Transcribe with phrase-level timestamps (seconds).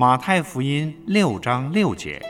[0.00, 2.22] 马太福音六章六节：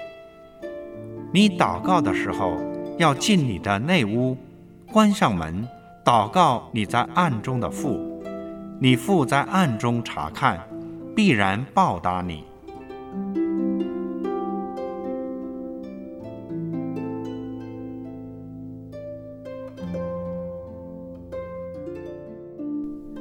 [1.33, 2.57] 你祷告的时候，
[2.99, 4.37] 要进你的内屋，
[4.91, 5.65] 关上门，
[6.05, 8.21] 祷告你在暗中的父。
[8.81, 10.59] 你父在暗中查看，
[11.15, 12.43] 必然报答你。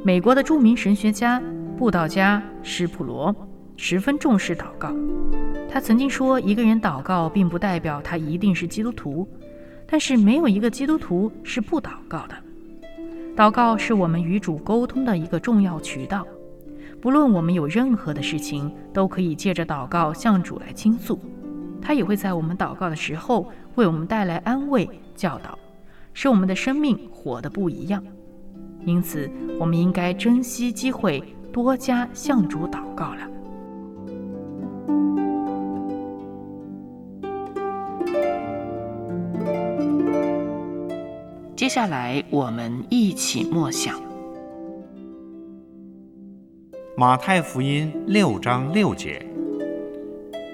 [0.03, 1.39] 美国的著名神学家、
[1.77, 3.35] 布道家施普罗
[3.81, 4.93] 十分重视祷告。
[5.69, 9.25] 他曾经说：“一个人祷告，并不代表他一定是基督徒，
[9.87, 12.35] 但是没有一个基督徒是不祷告的。”
[13.37, 16.27] 祷告是我们与主沟通的一个重要渠道，
[16.99, 21.17] 不论我们有任何的事情，都可以借着祷告向主来倾诉。
[21.81, 25.57] 他也会在我们祷告的时候为我们带来安慰、教导，
[26.13, 28.03] 使我们的生命活得不一样。
[28.83, 33.38] 因此，我们应该珍惜机会，多加向主祷告了。
[41.59, 44.01] 接下来，我们一起默想
[46.95, 49.25] 马太福音六章六节：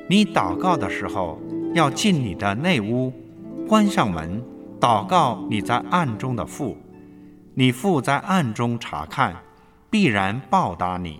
[0.10, 1.40] 你祷告的时候，
[1.76, 3.14] 要进你的内屋，
[3.68, 4.44] 关上门，
[4.80, 6.76] 祷告你在暗中的父。
[7.54, 9.36] 你父在暗中查看，
[9.92, 11.20] 必然报答你。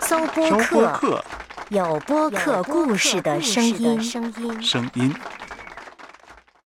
[0.00, 0.18] 搜
[0.70, 1.24] 播客，
[1.68, 4.02] 有播客故事的声音。
[4.62, 5.14] 声音。